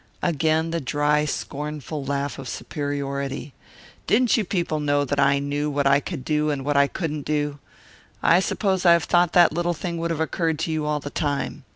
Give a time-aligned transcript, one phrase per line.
[0.23, 3.53] Again the dry, scornful laugh of superiority.
[4.07, 7.21] "Didn't you people know that I knew what I could do and what I couldn't
[7.21, 7.59] do?
[8.23, 11.65] I should have thought that little thing would of occurred to you all the time.